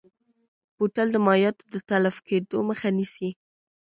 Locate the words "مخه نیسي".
2.69-3.29